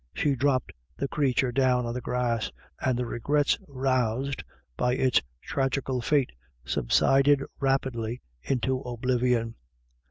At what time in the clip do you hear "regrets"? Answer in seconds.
3.05-3.59